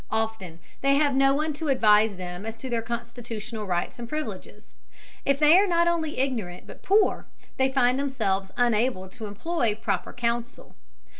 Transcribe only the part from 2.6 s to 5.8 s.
their constitutional rights and privileges. If they are